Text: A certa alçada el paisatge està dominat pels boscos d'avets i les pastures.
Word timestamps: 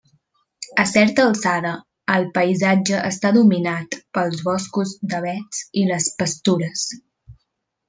A 0.83 0.85
certa 0.91 1.25
alçada 1.25 1.73
el 2.13 2.25
paisatge 2.37 3.03
està 3.11 3.33
dominat 3.37 3.99
pels 4.19 4.43
boscos 4.49 4.97
d'avets 5.13 5.63
i 5.83 5.85
les 5.93 6.09
pastures. 6.23 6.91